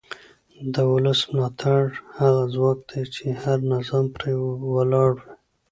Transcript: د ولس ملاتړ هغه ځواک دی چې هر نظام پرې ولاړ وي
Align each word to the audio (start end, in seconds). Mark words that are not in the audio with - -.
د 0.73 0.75
ولس 0.91 1.19
ملاتړ 1.33 1.83
هغه 2.19 2.43
ځواک 2.53 2.79
دی 2.89 3.01
چې 3.15 3.23
هر 3.41 3.57
نظام 3.73 4.05
پرې 4.15 4.31
ولاړ 4.75 5.09
وي 5.19 5.29